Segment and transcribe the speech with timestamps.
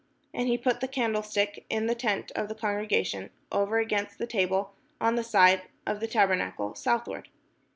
[0.33, 4.73] And he put the candlestick in the tent of the congregation, over against the table,
[4.99, 7.29] on the side of the tabernacle southward.